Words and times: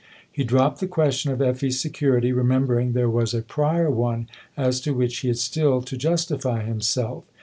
He 0.31 0.43
dropped 0.43 0.79
the 0.79 0.87
question 0.87 1.31
of 1.31 1.43
Effie's 1.43 1.79
security, 1.79 2.31
remembering 2.31 2.93
there 2.93 3.07
was 3.07 3.35
a 3.35 3.43
prior 3.43 3.91
one 3.91 4.29
as 4.57 4.81
to 4.81 4.95
which 4.95 5.17
he 5.19 5.27
had 5.27 5.37
still 5.37 5.83
to 5.83 5.95
justify 5.95 6.63
himself. 6.63 7.23